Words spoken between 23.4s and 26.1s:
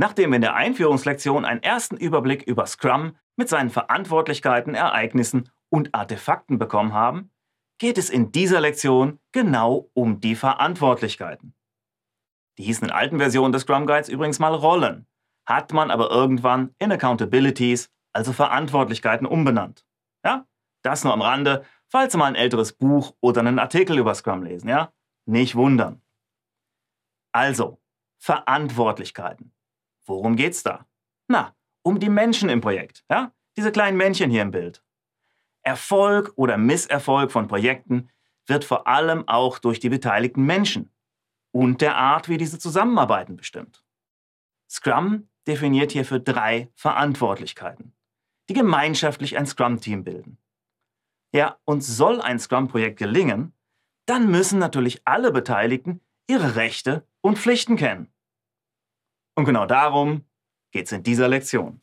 einen Artikel über Scrum lesen, ja? Nicht wundern.